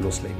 loslegen. 0.00 0.36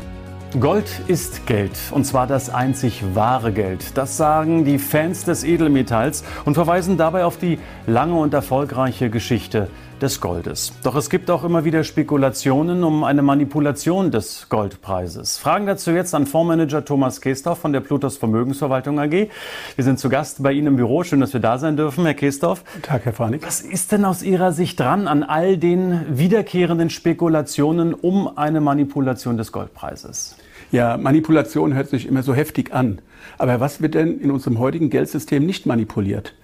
Gold 0.61 0.89
ist 1.09 1.47
Geld 1.47 1.73
und 1.91 2.05
zwar 2.05 2.29
das 2.29 2.49
einzig 2.49 3.03
wahre 3.15 3.51
Geld. 3.51 3.99
Das 3.99 4.17
sagen 4.17 4.65
die 4.65 4.79
Fans 4.79 5.25
des 5.25 5.43
Edelmetalls 5.43 6.23
und 6.45 6.55
verweisen 6.55 6.97
dabei 6.97 7.25
auf 7.25 7.39
die 7.39 7.59
lange 7.89 8.15
und 8.15 8.33
erfolgreiche 8.35 9.11
Geschichte 9.11 9.69
des 10.01 10.21
Goldes. 10.21 10.73
Doch 10.83 10.97
es 10.97 11.11
gibt 11.11 11.31
auch 11.31 11.45
immer 11.45 11.65
wieder 11.65 11.85
Spekulationen 11.85 12.85
um 12.85 13.05
eine 13.05 13.23
Manipulation 13.23 14.11
des 14.11 14.49
Goldpreises. 14.49 15.39
Fragen 15.39 15.67
dazu 15.67 15.91
jetzt 15.91 16.15
an 16.15 16.27
Fondsmanager 16.27 16.85
Thomas 16.85 17.21
Kestorf 17.21 17.59
von 17.59 17.73
der 17.73 17.81
Plutos 17.81 18.17
Vermögensverwaltung 18.17 18.99
AG. 18.99 19.29
Wir 19.77 19.85
sind 19.85 19.99
zu 19.99 20.09
Gast 20.09 20.43
bei 20.43 20.53
Ihnen 20.53 20.69
im 20.69 20.77
Büro. 20.77 21.05
Schön, 21.05 21.21
dass 21.21 21.33
wir 21.33 21.41
da 21.41 21.59
sein 21.59 21.77
dürfen, 21.77 22.05
Herr 22.05 22.15
Kestorf. 22.15 22.65
Guten 22.65 22.83
Tag, 22.83 23.05
Herr 23.05 23.13
Farnig. 23.13 23.43
Was 23.47 23.61
ist 23.61 23.93
denn 23.93 24.05
aus 24.05 24.23
Ihrer 24.23 24.53
Sicht 24.53 24.81
dran 24.81 25.09
an 25.09 25.23
all 25.23 25.57
den 25.57 26.19
wiederkehrenden 26.19 26.91
Spekulationen 26.91 27.95
um 27.95 28.37
eine 28.37 28.61
Manipulation 28.61 29.37
des 29.37 29.53
Goldpreises? 29.53 30.37
Ja, 30.71 30.97
Manipulation 30.97 31.75
hört 31.75 31.89
sich 31.89 32.07
immer 32.07 32.23
so 32.23 32.35
heftig 32.35 32.73
an. 32.73 33.01
Aber 33.39 33.61
was 33.61 33.81
wird 33.81 33.95
denn 33.95 34.21
in 34.21 34.31
unserem 34.31 34.59
heutigen 34.59 34.91
Geldsystem 34.91 35.45
nicht 35.45 35.67
manipuliert? 35.67 36.35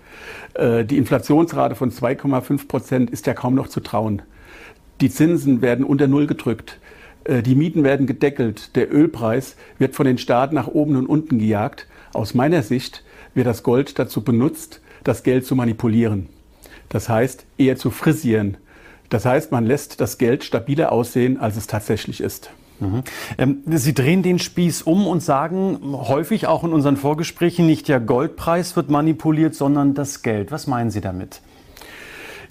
Äh, 0.55 0.85
die 0.85 0.99
Inflationsrate 0.99 1.75
von 1.75 1.91
2,5 1.91 2.69
Prozent 2.69 3.11
ist 3.11 3.27
ja 3.27 3.35
kaum 3.35 3.55
noch 3.55 3.69
zu 3.69 3.81
trauen. 3.81 4.23
Die 5.01 5.11
Zinsen 5.11 5.63
werden 5.63 5.85
unter 5.85 6.07
Null 6.09 6.27
gedrückt. 6.27 6.79
Äh, 7.25 7.43
die 7.43 7.55
Mieten 7.55 7.85
werden 7.85 8.07
gedeckelt. 8.07 8.77
Der 8.77 8.93
Ölpreis 8.93 9.57
wird 9.79 9.95
von 9.95 10.07
den 10.07 10.19
Staaten 10.19 10.55
nach 10.55 10.69
oben 10.69 10.97
und 10.97 11.07
unten 11.07 11.39
gejagt. 11.39 11.87
Aus 12.13 12.35
meiner 12.35 12.63
Sicht 12.63 13.05
wird 13.35 13.47
das 13.47 13.63
Gold 13.63 13.99
dazu 13.99 14.23
benutzt, 14.23 14.81
das 15.05 15.23
Geld 15.23 15.47
zu 15.47 15.55
manipulieren. 15.55 16.29
Das 16.89 17.09
heißt, 17.09 17.47
eher 17.57 17.77
zu 17.77 17.91
frisieren. 17.91 18.57
Das 19.09 19.25
heißt, 19.25 19.53
man 19.53 19.65
lässt 19.65 20.01
das 20.01 20.19
Geld 20.19 20.45
stabiler 20.45 20.93
aussehen, 20.93 21.39
als 21.39 21.57
es 21.57 21.67
tatsächlich 21.67 22.21
ist. 22.21 22.51
Mhm. 22.81 23.03
Ähm, 23.39 23.63
Sie 23.67 23.95
drehen 23.95 24.23
den 24.23 24.39
Spieß 24.39 24.83
um 24.83 25.07
und 25.07 25.23
sagen 25.23 25.79
häufig 25.93 26.47
auch 26.47 26.65
in 26.65 26.73
unseren 26.73 26.97
Vorgesprächen, 26.97 27.67
nicht 27.67 27.89
der 27.89 28.01
Goldpreis 28.01 28.77
wird 28.77 28.91
manipuliert, 28.91 29.55
sondern 29.55 29.95
das 29.95 30.23
Geld. 30.23 30.51
Was 30.51 30.67
meinen 30.67 30.91
Sie 30.91 31.01
damit? 31.01 31.41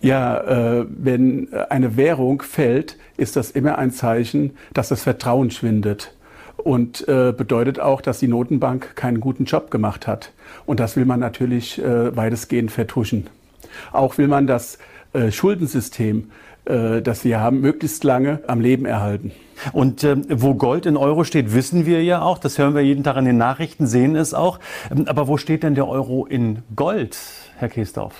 Ja, 0.01 0.37
äh, 0.79 0.85
wenn 0.87 1.53
eine 1.53 1.97
Währung 1.97 2.41
fällt, 2.41 2.97
ist 3.17 3.35
das 3.35 3.51
immer 3.51 3.77
ein 3.77 3.91
Zeichen, 3.91 4.51
dass 4.73 4.89
das 4.89 5.03
Vertrauen 5.03 5.51
schwindet. 5.51 6.13
Und 6.57 7.07
äh, 7.07 7.33
bedeutet 7.35 7.79
auch, 7.79 8.01
dass 8.01 8.19
die 8.19 8.27
Notenbank 8.27 8.95
keinen 8.95 9.21
guten 9.21 9.45
Job 9.45 9.71
gemacht 9.71 10.07
hat. 10.07 10.33
Und 10.65 10.79
das 10.79 10.97
will 10.97 11.05
man 11.05 11.19
natürlich 11.19 11.81
äh, 11.81 12.15
weitestgehend 12.15 12.69
vertuschen. 12.71 13.27
Auch 13.91 14.17
will 14.17 14.27
man 14.27 14.45
das 14.45 14.77
äh, 15.13 15.31
Schuldensystem, 15.31 16.31
äh, 16.65 17.01
das 17.01 17.23
wir 17.23 17.39
haben, 17.39 17.61
möglichst 17.61 18.03
lange 18.03 18.41
am 18.47 18.61
Leben 18.61 18.85
erhalten. 18.85 19.31
Und 19.73 20.03
äh, 20.03 20.17
wo 20.29 20.53
Gold 20.55 20.85
in 20.85 20.97
Euro 20.97 21.23
steht, 21.23 21.53
wissen 21.53 21.85
wir 21.85 22.03
ja 22.03 22.21
auch. 22.21 22.37
Das 22.37 22.57
hören 22.57 22.75
wir 22.75 22.81
jeden 22.81 23.03
Tag 23.03 23.17
in 23.17 23.25
den 23.25 23.37
Nachrichten, 23.37 23.87
sehen 23.87 24.15
es 24.15 24.33
auch. 24.33 24.59
Ähm, 24.91 25.05
aber 25.07 25.27
wo 25.27 25.37
steht 25.37 25.63
denn 25.63 25.75
der 25.75 25.87
Euro 25.87 26.25
in 26.25 26.59
Gold, 26.75 27.17
Herr 27.57 27.69
Kiesdorf? 27.69 28.13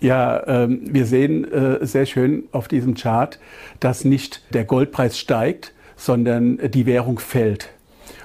Ja, 0.00 0.46
ähm, 0.46 0.80
wir 0.84 1.06
sehen 1.06 1.50
äh, 1.50 1.84
sehr 1.84 2.06
schön 2.06 2.44
auf 2.52 2.68
diesem 2.68 2.94
Chart, 2.94 3.38
dass 3.80 4.04
nicht 4.04 4.42
der 4.54 4.64
Goldpreis 4.64 5.18
steigt, 5.18 5.72
sondern 5.96 6.58
die 6.70 6.86
Währung 6.86 7.18
fällt. 7.18 7.70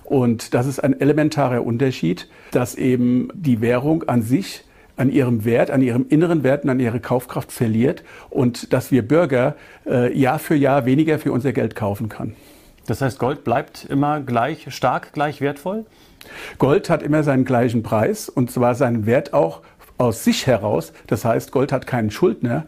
Und 0.04 0.54
das 0.54 0.68
ist 0.68 0.80
ein 0.80 1.00
elementarer 1.00 1.66
Unterschied, 1.66 2.30
dass 2.52 2.76
eben 2.76 3.30
die 3.34 3.62
Währung 3.62 4.04
an 4.04 4.22
sich 4.22 4.64
an 4.96 5.12
ihrem 5.12 5.46
Wert, 5.46 5.72
an 5.72 5.82
ihrem 5.82 6.06
inneren 6.10 6.44
Wert 6.44 6.64
und 6.64 6.70
an 6.70 6.80
ihrer 6.80 7.00
Kaufkraft 7.00 7.52
verliert 7.52 8.04
und 8.30 8.74
dass 8.74 8.92
wir 8.92 9.08
Bürger 9.08 9.56
äh, 9.86 10.16
Jahr 10.18 10.40
für 10.40 10.56
Jahr 10.56 10.86
weniger 10.86 11.20
für 11.20 11.32
unser 11.32 11.54
Geld 11.54 11.76
kaufen 11.76 12.10
kann. 12.10 12.36
Das 12.86 13.02
heißt, 13.02 13.18
Gold 13.18 13.44
bleibt 13.44 13.86
immer 13.86 14.20
gleich 14.20 14.74
stark, 14.74 15.14
gleich 15.14 15.40
wertvoll? 15.40 15.86
Gold 16.58 16.90
hat 16.90 17.02
immer 17.02 17.24
seinen 17.24 17.46
gleichen 17.46 17.82
Preis 17.84 18.30
und 18.30 18.52
zwar 18.52 18.76
seinen 18.76 19.06
Wert 19.06 19.34
auch 19.34 19.62
aus 19.98 20.24
sich 20.24 20.48
heraus. 20.48 20.92
Das 21.08 21.24
heißt, 21.24 21.52
Gold 21.52 21.72
hat 21.72 21.88
keinen 21.88 22.12
Schuldner 22.12 22.66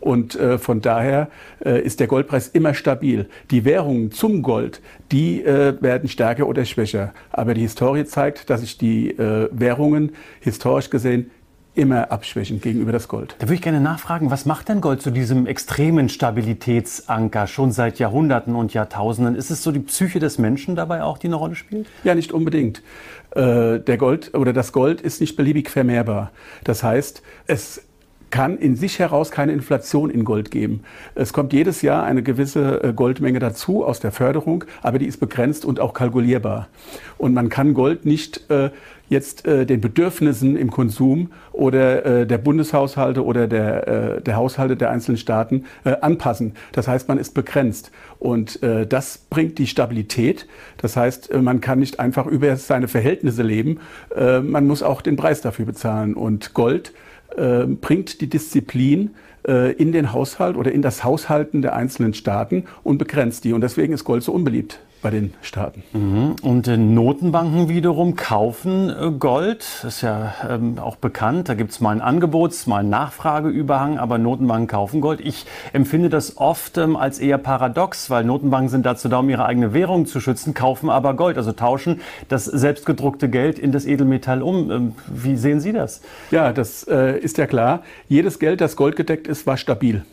und 0.00 0.36
äh, 0.36 0.58
von 0.58 0.80
daher 0.80 1.28
äh, 1.64 1.80
ist 1.82 2.00
der 2.00 2.06
Goldpreis 2.06 2.48
immer 2.48 2.74
stabil. 2.74 3.28
Die 3.50 3.64
Währungen 3.64 4.10
zum 4.10 4.42
Gold, 4.42 4.80
die 5.12 5.42
äh, 5.42 5.80
werden 5.80 6.08
stärker 6.08 6.46
oder 6.46 6.64
schwächer. 6.64 7.12
Aber 7.30 7.54
die 7.54 7.62
Historie 7.62 8.04
zeigt, 8.04 8.48
dass 8.50 8.60
sich 8.60 8.78
die 8.78 9.10
äh, 9.10 9.48
Währungen 9.52 10.12
historisch 10.40 10.90
gesehen 10.90 11.30
immer 11.78 12.10
abschwächen 12.10 12.60
gegenüber 12.60 12.92
das 12.92 13.08
Gold. 13.08 13.36
Da 13.38 13.46
würde 13.46 13.54
ich 13.54 13.62
gerne 13.62 13.80
nachfragen, 13.80 14.30
was 14.30 14.44
macht 14.44 14.68
denn 14.68 14.80
Gold 14.80 15.00
zu 15.00 15.10
diesem 15.10 15.46
extremen 15.46 16.08
Stabilitätsanker 16.08 17.46
schon 17.46 17.72
seit 17.72 17.98
Jahrhunderten 17.98 18.54
und 18.54 18.74
Jahrtausenden? 18.74 19.36
Ist 19.36 19.50
es 19.50 19.62
so 19.62 19.70
die 19.70 19.78
Psyche 19.80 20.18
des 20.18 20.38
Menschen 20.38 20.76
dabei 20.76 21.02
auch, 21.02 21.18
die 21.18 21.28
eine 21.28 21.36
Rolle 21.36 21.54
spielt? 21.54 21.86
Ja, 22.04 22.14
nicht 22.14 22.32
unbedingt. 22.32 22.82
Äh, 23.30 23.78
der 23.78 23.96
Gold 23.96 24.34
oder 24.34 24.52
das 24.52 24.72
Gold 24.72 25.00
ist 25.00 25.20
nicht 25.20 25.36
beliebig 25.36 25.70
vermehrbar. 25.70 26.32
Das 26.64 26.82
heißt, 26.82 27.22
es 27.46 27.87
kann 28.30 28.58
in 28.58 28.76
sich 28.76 28.98
heraus 28.98 29.30
keine 29.30 29.52
Inflation 29.52 30.10
in 30.10 30.24
Gold 30.24 30.50
geben. 30.50 30.82
Es 31.14 31.32
kommt 31.32 31.52
jedes 31.52 31.82
Jahr 31.82 32.04
eine 32.04 32.22
gewisse 32.22 32.82
äh, 32.82 32.92
Goldmenge 32.92 33.38
dazu 33.38 33.84
aus 33.84 34.00
der 34.00 34.12
Förderung, 34.12 34.64
aber 34.82 34.98
die 34.98 35.06
ist 35.06 35.18
begrenzt 35.18 35.64
und 35.64 35.80
auch 35.80 35.94
kalkulierbar. 35.94 36.68
Und 37.16 37.34
man 37.34 37.48
kann 37.48 37.74
Gold 37.74 38.04
nicht 38.04 38.50
äh, 38.50 38.70
jetzt 39.08 39.46
äh, 39.46 39.64
den 39.64 39.80
Bedürfnissen 39.80 40.56
im 40.56 40.70
Konsum 40.70 41.32
oder 41.52 42.04
äh, 42.04 42.26
der 42.26 42.38
Bundeshaushalte 42.38 43.24
oder 43.24 43.46
der, 43.46 43.88
äh, 43.88 44.20
der 44.20 44.36
Haushalte 44.36 44.76
der 44.76 44.90
einzelnen 44.90 45.18
Staaten 45.18 45.64
äh, 45.84 45.96
anpassen. 46.00 46.52
Das 46.72 46.88
heißt, 46.88 47.08
man 47.08 47.18
ist 47.18 47.34
begrenzt. 47.34 47.90
Und 48.18 48.62
äh, 48.62 48.86
das 48.86 49.18
bringt 49.30 49.58
die 49.58 49.66
Stabilität. 49.66 50.46
Das 50.76 50.96
heißt, 50.96 51.30
äh, 51.30 51.40
man 51.40 51.60
kann 51.60 51.78
nicht 51.78 52.00
einfach 52.00 52.26
über 52.26 52.54
seine 52.56 52.88
Verhältnisse 52.88 53.42
leben. 53.42 53.80
Äh, 54.14 54.40
man 54.40 54.66
muss 54.66 54.82
auch 54.82 55.00
den 55.00 55.16
Preis 55.16 55.40
dafür 55.40 55.64
bezahlen. 55.64 56.14
Und 56.14 56.54
Gold 56.54 56.92
äh, 57.36 57.64
bringt 57.64 58.20
die 58.20 58.28
Disziplin 58.28 59.10
äh, 59.46 59.72
in 59.72 59.92
den 59.92 60.12
Haushalt 60.12 60.56
oder 60.56 60.72
in 60.72 60.82
das 60.82 61.04
Haushalten 61.04 61.62
der 61.62 61.74
einzelnen 61.74 62.14
Staaten 62.14 62.64
und 62.82 62.98
begrenzt 62.98 63.44
die. 63.44 63.52
Und 63.52 63.60
deswegen 63.60 63.92
ist 63.92 64.04
Gold 64.04 64.22
so 64.22 64.32
unbeliebt 64.32 64.80
bei 65.02 65.10
den 65.10 65.34
Staaten. 65.42 65.82
Mhm. 65.92 66.36
Und 66.42 66.68
äh, 66.68 66.76
Notenbanken 66.76 67.68
wiederum 67.68 68.16
kaufen 68.16 68.90
äh, 68.90 69.10
Gold. 69.10 69.64
Das 69.82 69.96
ist 69.96 70.00
ja 70.02 70.34
ähm, 70.48 70.78
auch 70.78 70.96
bekannt. 70.96 71.48
Da 71.48 71.54
gibt 71.54 71.70
es 71.70 71.80
mal 71.80 71.90
einen 71.90 72.00
Angebots-, 72.00 72.66
mal 72.66 72.78
einen 72.78 72.90
Nachfrageüberhang, 72.90 73.98
aber 73.98 74.18
Notenbanken 74.18 74.66
kaufen 74.66 75.00
Gold. 75.00 75.20
Ich 75.20 75.46
empfinde 75.72 76.08
das 76.08 76.36
oft 76.38 76.78
ähm, 76.78 76.96
als 76.96 77.18
eher 77.18 77.38
paradox, 77.38 78.10
weil 78.10 78.24
Notenbanken 78.24 78.68
sind 78.68 78.86
dazu 78.86 79.08
da, 79.08 79.18
um 79.18 79.30
ihre 79.30 79.44
eigene 79.44 79.72
Währung 79.72 80.06
zu 80.06 80.20
schützen, 80.20 80.54
kaufen 80.54 80.90
aber 80.90 81.14
Gold, 81.14 81.36
also 81.36 81.52
tauschen 81.52 82.00
das 82.28 82.44
selbstgedruckte 82.44 83.28
Geld 83.28 83.58
in 83.58 83.72
das 83.72 83.86
Edelmetall 83.86 84.42
um. 84.42 84.70
Ähm, 84.70 84.92
wie 85.06 85.36
sehen 85.36 85.60
Sie 85.60 85.72
das? 85.72 86.02
Ja, 86.30 86.52
das 86.52 86.84
äh, 86.84 87.18
ist 87.18 87.38
ja 87.38 87.46
klar. 87.46 87.82
Jedes 88.08 88.38
Geld, 88.38 88.60
das 88.60 88.76
goldgedeckt 88.76 89.26
ist, 89.26 89.46
war 89.46 89.56
stabil. 89.56 90.04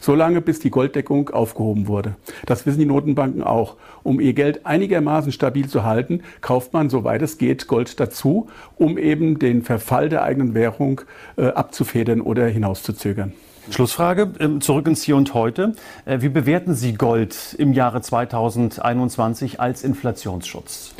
Solange 0.00 0.40
bis 0.40 0.60
die 0.60 0.70
Golddeckung 0.70 1.30
aufgehoben 1.30 1.86
wurde. 1.86 2.16
Das 2.46 2.66
wissen 2.66 2.78
die 2.78 2.86
Notenbanken 2.86 3.42
auch. 3.42 3.76
Um 4.02 4.20
ihr 4.20 4.32
Geld 4.32 4.66
einigermaßen 4.66 5.32
stabil 5.32 5.68
zu 5.68 5.84
halten, 5.84 6.22
kauft 6.40 6.72
man, 6.72 6.90
soweit 6.90 7.22
es 7.22 7.38
geht, 7.38 7.66
Gold 7.66 7.98
dazu, 8.00 8.48
um 8.76 8.98
eben 8.98 9.38
den 9.38 9.62
Verfall 9.62 10.08
der 10.08 10.22
eigenen 10.22 10.54
Währung 10.54 11.02
äh, 11.36 11.46
abzufedern 11.46 12.20
oder 12.20 12.46
hinauszuzögern. 12.46 13.32
Schlussfrage, 13.70 14.30
ähm, 14.38 14.60
zurück 14.60 14.86
ins 14.86 15.02
Hier 15.02 15.16
und 15.16 15.34
Heute. 15.34 15.72
Äh, 16.04 16.20
wie 16.20 16.28
bewerten 16.28 16.74
Sie 16.74 16.94
Gold 16.94 17.54
im 17.58 17.72
Jahre 17.72 18.00
2021 18.00 19.60
als 19.60 19.82
Inflationsschutz? 19.82 20.94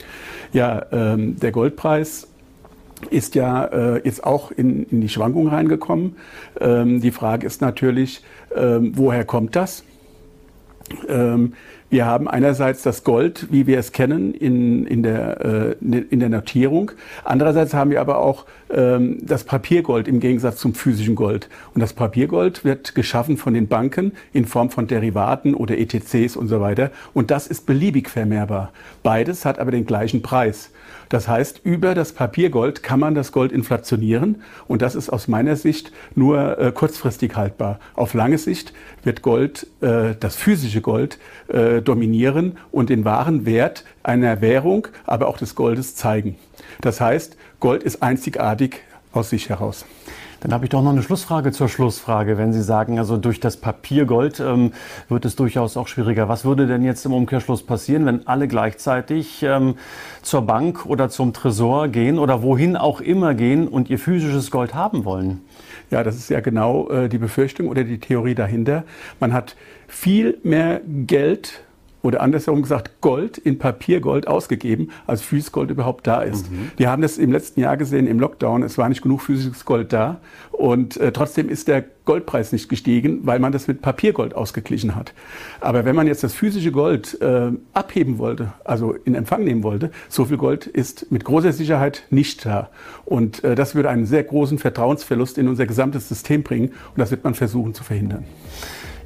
Ja, 0.52 0.87
ähm, 0.90 1.38
der 1.38 1.52
Goldpreis 1.52 2.26
ist 3.10 3.34
ja 3.34 3.64
äh, 3.66 4.00
jetzt 4.04 4.25
auch 4.25 4.50
in, 4.50 4.84
in 4.84 5.00
die 5.00 5.08
Schwankung 5.08 5.48
reingekommen. 5.48 6.16
Ähm, 6.60 7.00
die 7.00 7.10
Frage 7.10 7.46
ist 7.46 7.60
natürlich, 7.60 8.22
ähm, 8.54 8.93
woher 8.96 9.25
kommt 9.25 9.54
das? 9.56 9.84
Ähm, 11.08 11.54
Wir 11.88 12.04
haben 12.04 12.26
einerseits 12.26 12.82
das 12.82 13.04
Gold, 13.04 13.46
wie 13.50 13.68
wir 13.68 13.78
es 13.78 13.92
kennen, 13.92 14.34
in, 14.34 14.86
in, 14.86 15.04
der, 15.04 15.76
äh, 15.80 15.98
in 16.10 16.18
der 16.18 16.28
Notierung. 16.28 16.90
Andererseits 17.24 17.74
haben 17.74 17.90
wir 17.90 18.00
aber 18.00 18.18
auch 18.18 18.44
ähm, 18.70 19.18
das 19.22 19.44
Papiergold 19.44 20.08
im 20.08 20.18
Gegensatz 20.18 20.56
zum 20.56 20.74
physischen 20.74 21.14
Gold. 21.14 21.48
Und 21.74 21.80
das 21.80 21.92
Papiergold 21.92 22.64
wird 22.64 22.96
geschaffen 22.96 23.36
von 23.36 23.54
den 23.54 23.68
Banken 23.68 24.12
in 24.32 24.46
Form 24.46 24.70
von 24.70 24.88
Derivaten 24.88 25.54
oder 25.54 25.78
ETCs 25.78 26.36
und 26.36 26.48
so 26.48 26.60
weiter. 26.60 26.90
Und 27.14 27.30
das 27.30 27.46
ist 27.46 27.66
beliebig 27.66 28.10
vermehrbar. 28.10 28.72
Beides 29.04 29.44
hat 29.44 29.60
aber 29.60 29.70
den 29.70 29.86
gleichen 29.86 30.22
Preis. 30.22 30.70
Das 31.08 31.28
heißt, 31.28 31.60
über 31.62 31.94
das 31.94 32.12
Papiergold 32.12 32.82
kann 32.82 32.98
man 32.98 33.14
das 33.14 33.30
Gold 33.30 33.52
inflationieren 33.52 34.42
und 34.66 34.82
das 34.82 34.94
ist 34.94 35.08
aus 35.08 35.28
meiner 35.28 35.56
Sicht 35.56 35.92
nur 36.14 36.58
äh, 36.58 36.72
kurzfristig 36.72 37.36
haltbar. 37.36 37.78
Auf 37.94 38.14
lange 38.14 38.38
Sicht 38.38 38.72
wird 39.04 39.22
Gold, 39.22 39.68
äh, 39.80 40.14
das 40.18 40.34
physische 40.34 40.80
Gold, 40.80 41.18
äh, 41.76 41.82
dominieren 41.82 42.58
und 42.73 42.90
den 42.90 43.05
wahren 43.05 43.46
Wert 43.46 43.84
einer 44.02 44.40
Währung, 44.40 44.88
aber 45.05 45.28
auch 45.28 45.38
des 45.38 45.55
Goldes 45.55 45.94
zeigen. 45.94 46.37
Das 46.81 47.00
heißt, 47.00 47.37
Gold 47.61 47.82
ist 47.82 48.02
einzigartig 48.02 48.82
aus 49.12 49.31
sich 49.31 49.49
heraus. 49.49 49.84
Dann 50.40 50.52
habe 50.52 50.64
ich 50.67 50.70
doch 50.70 50.82
noch 50.82 50.93
eine 50.93 51.02
Schlussfrage 51.02 51.50
zur 51.50 51.69
Schlussfrage. 51.69 52.37
Wenn 52.37 52.52
Sie 52.52 52.62
sagen, 52.62 52.99
also 52.99 53.17
durch 53.17 53.40
das 53.40 53.56
Papiergold 53.56 54.38
ähm, 54.38 54.73
wird 55.08 55.25
es 55.25 55.34
durchaus 55.34 55.76
auch 55.76 55.88
schwieriger. 55.88 56.28
Was 56.28 56.44
würde 56.44 56.67
denn 56.67 56.84
jetzt 56.84 57.05
im 57.06 57.12
Umkehrschluss 57.12 57.62
passieren, 57.62 58.05
wenn 58.06 58.26
alle 58.26 58.46
gleichzeitig 58.46 59.43
ähm, 59.43 59.76
zur 60.22 60.43
Bank 60.43 60.87
oder 60.87 61.08
zum 61.08 61.32
Tresor 61.32 61.88
gehen 61.88 62.19
oder 62.19 62.43
wohin 62.43 62.76
auch 62.76 63.00
immer 63.00 63.34
gehen 63.34 63.67
und 63.67 63.88
ihr 63.88 63.99
physisches 63.99 64.50
Gold 64.50 64.75
haben 64.75 65.05
wollen? 65.05 65.40
Ja, 65.90 66.05
das 66.05 66.17
ist 66.17 66.29
ja 66.29 66.40
genau 66.40 66.90
äh, 66.90 67.08
die 67.08 67.19
Befürchtung 67.19 67.69
oder 67.69 67.84
die 67.84 67.99
Theorie 67.99 68.34
dahinter. 68.34 68.84
Man 69.20 69.32
hat 69.32 69.56
viel 69.88 70.38
mehr 70.43 70.81
Geld 70.87 71.62
oder 72.06 72.20
andersherum 72.20 72.62
gesagt 72.62 73.00
Gold 73.00 73.37
in 73.37 73.58
Papiergold 73.58 74.29
ausgegeben, 74.29 74.91
als 75.08 75.23
physisches 75.23 75.50
Gold 75.50 75.70
überhaupt 75.73 76.06
da 76.06 76.23
ist. 76.23 76.50
Mhm. 76.50 76.70
Wir 76.76 76.88
haben 76.88 77.03
das 77.03 77.19
im 77.19 77.32
letzten 77.32 77.61
Jahr 77.61 77.76
gesehen 77.76 78.06
im 78.06 78.20
Lockdown. 78.20 78.62
Es 78.62 78.79
war 78.79 78.88
nicht 78.88 79.03
genug 79.03 79.23
physisches 79.23 79.64
Gold 79.64 79.93
da 79.93 80.20
und 80.53 80.97
äh, 80.99 81.11
trotzdem 81.11 81.49
ist 81.49 81.67
der 81.67 81.85
Goldpreis 82.05 82.53
nicht 82.53 82.69
gestiegen, 82.69 83.20
weil 83.25 83.41
man 83.41 83.50
das 83.50 83.67
mit 83.67 83.82
Papiergold 83.82 84.35
ausgeglichen 84.35 84.94
hat. 84.94 85.12
Aber 85.61 85.85
wenn 85.85 85.97
man 85.97 86.06
jetzt 86.06 86.23
das 86.23 86.32
physische 86.32 86.70
Gold 86.70 87.20
äh, 87.20 87.50
abheben 87.73 88.19
wollte, 88.19 88.53
also 88.64 88.93
in 88.93 89.17
Empfang 89.17 89.43
nehmen 89.43 89.64
wollte, 89.64 89.91
so 90.08 90.25
viel 90.26 90.37
Gold 90.37 90.69
ist 90.69 91.11
mit 91.11 91.25
großer 91.25 91.53
Sicherheit 91.53 92.05
nicht 92.11 92.47
da. 92.47 92.70
Und 93.05 93.43
äh, 93.43 93.56
das 93.56 93.75
würde 93.75 93.91
einen 93.91 94.06
sehr 94.06 94.23
großen 94.23 94.58
Vertrauensverlust 94.58 95.38
in 95.38 95.49
unser 95.49 95.67
gesamtes 95.67 96.08
System 96.08 96.44
bringen 96.44 96.69
und 96.69 96.99
das 96.99 97.11
wird 97.11 97.25
man 97.25 97.35
versuchen 97.35 97.75
zu 97.75 97.82
verhindern. 97.82 98.25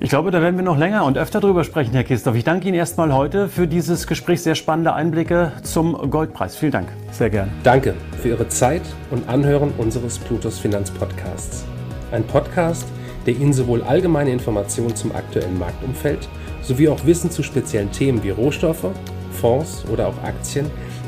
Ich 0.03 0.09
glaube, 0.09 0.31
da 0.31 0.41
werden 0.41 0.57
wir 0.57 0.65
noch 0.65 0.79
länger 0.79 1.05
und 1.05 1.19
öfter 1.19 1.41
drüber 1.41 1.63
sprechen, 1.63 1.93
Herr 1.93 2.05
Kistorf. 2.05 2.35
Ich 2.35 2.45
danke 2.45 2.67
Ihnen 2.67 2.79
erstmal 2.79 3.13
heute 3.13 3.49
für 3.49 3.69
dieses 3.69 4.07
Gespräch. 4.07 4.41
Sehr 4.41 4.55
spannende 4.55 4.95
Einblicke 4.95 5.53
zum 5.63 5.93
Goldpreis. 6.11 6.57
Vielen 6.57 6.73
Dank. 6.73 6.89
Sehr 7.11 7.29
gern. 7.29 7.51
Danke 7.65 7.93
für 8.23 8.31
Ihre 8.31 8.49
Zeit 8.49 8.81
und 9.11 9.29
Anhören 9.29 9.75
unseres 9.77 10.19
Plutos 10.19 10.59
Finanzpodcasts. 10.59 11.67
Ein 12.13 12.25
Podcast, 12.25 12.87
der 13.27 13.35
Ihnen 13.35 13.53
sowohl 13.53 13.83
allgemeine 13.83 14.31
Informationen 14.31 14.97
zum 14.97 15.15
aktuellen 15.15 15.59
Marktumfeld 15.59 16.27
sowie 16.63 16.89
auch 16.89 17.05
Wissen 17.05 17.31
zu 17.31 17.43
speziellen 17.43 17.93
Themen 17.93 18.23
wie 18.23 18.31
Rohstoffe, 18.31 18.87
Fonds 19.33 19.85
oder 19.93 20.09
auch 20.09 20.23
Aktien 20.25 20.65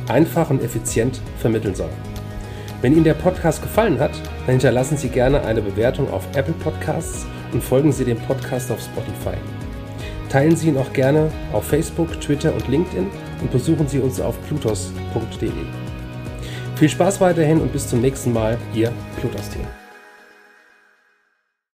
einfach 0.08 0.50
und 0.50 0.62
effizient 0.62 1.22
vermitteln 1.38 1.74
soll. 1.74 1.88
Wenn 2.82 2.92
Ihnen 2.92 3.04
der 3.04 3.14
Podcast 3.14 3.62
gefallen 3.62 3.98
hat, 3.98 4.12
dann 4.44 4.56
hinterlassen 4.56 4.98
Sie 4.98 5.08
gerne 5.08 5.40
eine 5.46 5.62
Bewertung 5.62 6.12
auf 6.12 6.26
Apple 6.34 6.54
Podcasts 6.62 7.24
und 7.52 7.62
folgen 7.62 7.92
Sie 7.92 8.04
dem 8.04 8.18
Podcast 8.18 8.70
auf 8.70 8.80
Spotify. 8.80 9.36
Teilen 10.28 10.56
Sie 10.56 10.68
ihn 10.68 10.78
auch 10.78 10.92
gerne 10.92 11.30
auf 11.52 11.64
Facebook, 11.64 12.20
Twitter 12.20 12.54
und 12.54 12.66
LinkedIn 12.68 13.06
und 13.40 13.50
besuchen 13.50 13.86
Sie 13.86 13.98
uns 13.98 14.20
auf 14.20 14.34
plutos.de. 14.48 15.50
Viel 16.76 16.88
Spaß 16.88 17.20
weiterhin 17.20 17.60
und 17.60 17.72
bis 17.72 17.88
zum 17.88 18.00
nächsten 18.00 18.32
Mal, 18.32 18.58
Ihr 18.74 18.92
Plutos-Team. 19.20 19.81